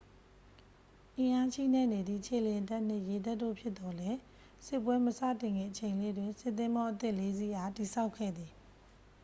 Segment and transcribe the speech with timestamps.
[1.17, 4.19] အင်းအာချိနဲ့နေသည့် ခြေလျင်တပ်နှင့် ရေတပ်တို့ ဖြစ်သော်လည်း
[4.65, 8.51] စစ်ပွဲမစတင်ခင်အချိန်လေးတွင် စစ်သင်္ဘောအသစ် 4 စီးအား တည်ဆောက်ခဲ့သည်